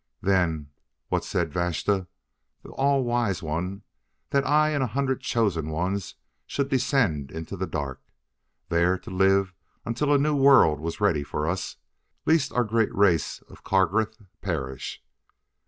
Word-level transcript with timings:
"Then, 0.23 0.71
what 1.09 1.23
said 1.23 1.53
Vashta, 1.53 2.07
the 2.63 2.69
All 2.69 3.03
Wise 3.03 3.43
One? 3.43 3.83
That 4.31 4.47
I 4.47 4.71
and 4.71 4.81
a 4.83 4.87
hundred 4.87 5.21
chosen 5.21 5.69
ones 5.69 6.15
should 6.47 6.69
descend 6.69 7.29
into 7.29 7.55
the 7.55 7.67
dark, 7.67 8.01
there 8.69 8.97
to 8.97 9.11
live 9.11 9.53
until 9.85 10.11
a 10.11 10.17
new 10.17 10.35
world 10.35 10.79
was 10.79 11.01
ready 11.01 11.21
for 11.21 11.47
us, 11.47 11.75
lest 12.25 12.51
our 12.51 12.63
great 12.63 12.91
race 12.95 13.43
of 13.47 13.63
Krargh 13.63 14.13
perish." 14.41 15.03